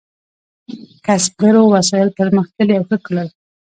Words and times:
کسبګرو 1.05 1.63
وسایل 1.75 2.09
پرمختللي 2.17 2.73
او 2.77 2.83
ښه 2.89 2.97
کړل. 3.05 3.27